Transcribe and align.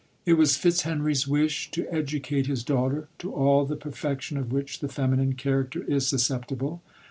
It 0.25 0.33
was 0.33 0.57
Fitzhenry's 0.57 1.27
wish 1.27 1.69
to 1.69 1.87
educate 1.93 2.47
his 2.47 2.63
daughter 2.63 3.07
to 3.19 3.31
all 3.31 3.65
the 3.65 3.75
perfection 3.75 4.35
of 4.35 4.51
which 4.51 4.79
the 4.79 4.89
feminine 4.89 5.33
character 5.35 5.83
is 5.83 6.07
susceptible. 6.07 6.81